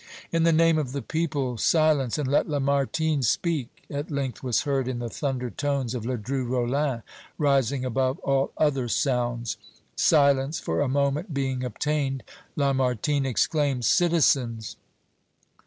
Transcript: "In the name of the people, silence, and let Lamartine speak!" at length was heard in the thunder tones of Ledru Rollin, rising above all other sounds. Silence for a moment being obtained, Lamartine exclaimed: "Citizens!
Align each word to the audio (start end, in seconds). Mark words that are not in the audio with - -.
"In 0.31 0.41
the 0.41 0.51
name 0.51 0.79
of 0.79 0.93
the 0.93 1.01
people, 1.03 1.57
silence, 1.59 2.17
and 2.17 2.27
let 2.27 2.49
Lamartine 2.49 3.21
speak!" 3.21 3.83
at 3.87 4.09
length 4.09 4.41
was 4.41 4.61
heard 4.61 4.87
in 4.87 4.97
the 4.97 5.11
thunder 5.11 5.51
tones 5.51 5.93
of 5.93 6.07
Ledru 6.07 6.43
Rollin, 6.43 7.03
rising 7.37 7.85
above 7.85 8.17
all 8.23 8.51
other 8.57 8.87
sounds. 8.87 9.57
Silence 9.95 10.59
for 10.59 10.81
a 10.81 10.89
moment 10.89 11.35
being 11.35 11.63
obtained, 11.63 12.23
Lamartine 12.55 13.27
exclaimed: 13.27 13.85
"Citizens! 13.85 14.75